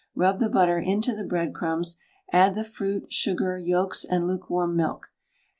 Rub 0.15 0.39
the 0.39 0.49
butter 0.49 0.79
into 0.79 1.13
the 1.13 1.23
breadcrumbs, 1.23 1.99
add 2.31 2.55
the 2.55 2.63
fruit, 2.63 3.13
sugar, 3.13 3.59
yolks, 3.59 4.03
and 4.03 4.25
lukewarm 4.25 4.75
milk. 4.75 5.11